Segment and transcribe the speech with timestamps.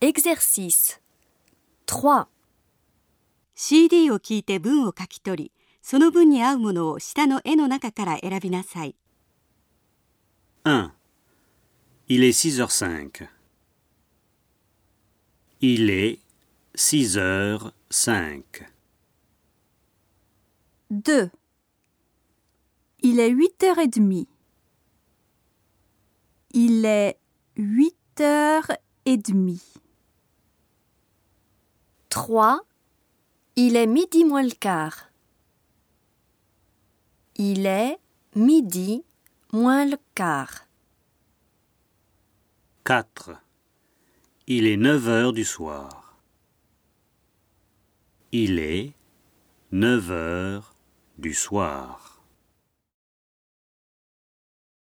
[0.00, 1.00] Exercice
[1.86, 2.26] 3.
[3.54, 8.94] CD を聞いて文を書き取り、その文に合うものを下の絵の中から選びなさい。
[10.64, 10.90] 1.
[12.08, 13.28] Il est 6h05.
[15.62, 16.18] Il est
[16.76, 18.42] 6h05.
[20.90, 21.30] 2.
[23.00, 24.26] Il est 8h30.
[26.52, 27.18] Il est
[27.56, 29.80] 8h30.
[32.19, 32.59] 3.
[33.55, 35.09] Il est midi moins le quart.
[37.37, 37.97] Il est
[38.35, 39.05] midi
[39.53, 40.67] moins le quart.
[42.83, 43.31] 4.
[44.47, 46.17] Il est 9 heures du soir.
[48.33, 48.91] Il est
[49.71, 50.75] 9 heures
[51.17, 52.18] du soir.